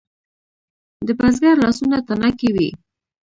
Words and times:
د 1.05 1.09
بزګر 1.19 1.55
لاسونه 1.63 1.97
تڼاکې 2.07 2.49
وي. 2.55 2.69